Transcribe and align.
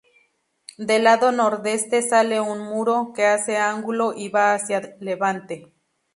Del 0.79 1.03
lado 1.03 1.31
nordeste 1.31 2.01
sale 2.01 2.41
un 2.41 2.57
muro, 2.57 3.13
que 3.15 3.27
hace 3.27 3.57
ángulo 3.57 4.13
y 4.15 4.29
va 4.29 4.55
hacia 4.55 4.95
levante. 4.99 5.71